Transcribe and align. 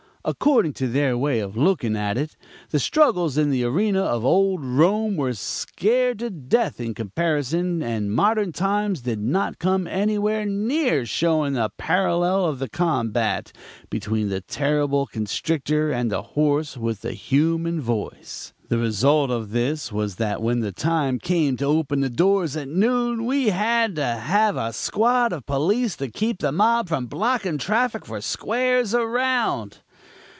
According 0.23 0.73
to 0.73 0.87
their 0.87 1.17
way 1.17 1.39
of 1.39 1.57
looking 1.57 1.95
at 1.95 2.15
it, 2.15 2.37
the 2.69 2.77
struggles 2.77 3.39
in 3.39 3.49
the 3.49 3.63
arena 3.63 4.03
of 4.03 4.23
old 4.23 4.63
Rome 4.63 5.15
were 5.17 5.33
scared 5.33 6.19
to 6.19 6.29
death 6.29 6.79
in 6.79 6.93
comparison, 6.93 7.81
and 7.81 8.11
modern 8.13 8.51
times 8.51 9.01
did 9.01 9.17
not 9.19 9.57
come 9.57 9.87
anywhere 9.87 10.45
near 10.45 11.07
showing 11.07 11.57
a 11.57 11.69
parallel 11.75 12.45
of 12.45 12.59
the 12.59 12.69
combat 12.69 13.51
between 13.89 14.29
the 14.29 14.41
terrible 14.41 15.07
constrictor 15.07 15.91
and 15.91 16.11
the 16.11 16.21
horse 16.21 16.77
with 16.77 17.01
the 17.01 17.13
human 17.13 17.81
voice. 17.81 18.53
The 18.69 18.77
result 18.77 19.31
of 19.31 19.49
this 19.49 19.91
was 19.91 20.17
that 20.17 20.39
when 20.39 20.59
the 20.59 20.71
time 20.71 21.17
came 21.17 21.57
to 21.57 21.65
open 21.65 22.01
the 22.01 22.11
doors 22.11 22.55
at 22.55 22.67
noon 22.67 23.25
we 23.25 23.47
had 23.49 23.95
to 23.95 24.05
have 24.05 24.55
a 24.55 24.71
squad 24.71 25.33
of 25.33 25.47
police 25.47 25.95
to 25.95 26.11
keep 26.11 26.41
the 26.41 26.51
mob 26.51 26.89
from 26.89 27.07
blocking 27.07 27.57
traffic 27.57 28.05
for 28.05 28.21
squares 28.21 28.93
around. 28.93 29.79